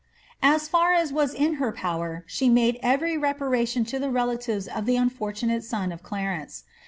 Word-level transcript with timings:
As 0.41 0.67
far 0.67 0.93
as 0.95 1.13
was 1.13 1.31
in 1.31 1.57
her 1.61 1.71
power 1.71 2.23
she 2.25 2.49
made 2.49 2.79
every 2.81 3.19
reparation 3.19 3.85
to 3.85 3.99
the 3.99 4.09
relatives 4.09 4.67
of 4.67 4.87
the 4.87 4.95
unfortunate 4.97 5.63
son 5.63 5.91
of 5.91 6.01
Clarence. 6.01 6.63